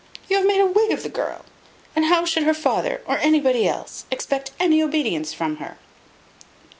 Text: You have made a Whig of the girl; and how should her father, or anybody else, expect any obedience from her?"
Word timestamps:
You 0.27 0.37
have 0.37 0.47
made 0.47 0.59
a 0.59 0.65
Whig 0.65 0.89
of 0.89 1.03
the 1.03 1.09
girl; 1.09 1.45
and 1.95 2.05
how 2.05 2.25
should 2.25 2.41
her 2.41 2.55
father, 2.55 3.03
or 3.05 3.19
anybody 3.19 3.67
else, 3.67 4.05
expect 4.09 4.49
any 4.59 4.81
obedience 4.81 5.31
from 5.31 5.57
her?" 5.57 5.77